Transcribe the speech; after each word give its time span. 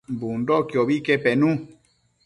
Bundoquiobi 0.21 0.97
que 1.09 1.19
penu 1.27 1.51